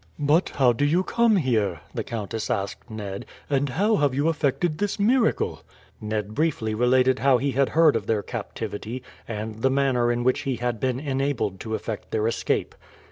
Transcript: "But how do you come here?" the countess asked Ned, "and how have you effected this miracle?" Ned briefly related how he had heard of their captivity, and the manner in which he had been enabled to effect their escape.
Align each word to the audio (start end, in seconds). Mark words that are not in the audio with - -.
"But 0.17 0.49
how 0.55 0.73
do 0.73 0.83
you 0.83 1.03
come 1.03 1.35
here?" 1.35 1.81
the 1.93 2.03
countess 2.03 2.49
asked 2.49 2.89
Ned, 2.89 3.23
"and 3.51 3.69
how 3.69 3.97
have 3.97 4.15
you 4.15 4.29
effected 4.29 4.79
this 4.79 4.97
miracle?" 4.99 5.61
Ned 6.01 6.33
briefly 6.33 6.73
related 6.73 7.19
how 7.19 7.37
he 7.37 7.51
had 7.51 7.69
heard 7.69 7.95
of 7.95 8.07
their 8.07 8.23
captivity, 8.23 9.03
and 9.27 9.61
the 9.61 9.69
manner 9.69 10.11
in 10.11 10.23
which 10.23 10.39
he 10.39 10.55
had 10.55 10.79
been 10.79 10.99
enabled 10.99 11.59
to 11.59 11.75
effect 11.75 12.09
their 12.09 12.25
escape. 12.27 12.73